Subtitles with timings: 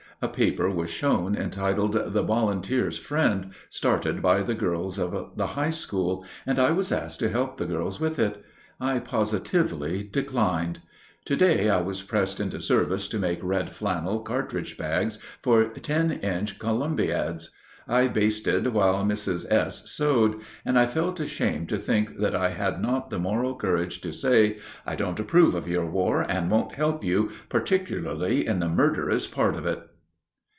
[0.23, 5.71] A paper was shown, entitled the "Volunteer's Friend," started by the girls of the high
[5.71, 8.45] school, and I was asked to help the girls with it.
[8.79, 10.79] I positively declined.
[11.25, 16.11] To day I was pressed into service to make red flannel cartridge bags for ten
[16.11, 17.49] inch columbiads.
[17.87, 19.51] I basted while Mrs.
[19.51, 19.89] S.
[19.89, 24.13] sewed, and I felt ashamed to think that I had not the moral courage to
[24.13, 29.25] say, "I don't approve of your war and won't help you, particularly in the murderous
[29.25, 29.81] part of it."